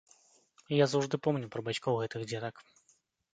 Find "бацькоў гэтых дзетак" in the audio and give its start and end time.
1.67-2.65